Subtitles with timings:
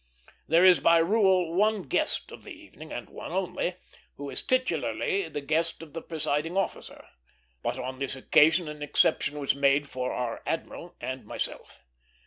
[0.47, 3.75] There is by rule one guest of the evening, and one only,
[4.15, 7.05] who is titularly the guest of the presiding officer;
[7.61, 11.83] but on this occasion an exception was made for our admiral and myself.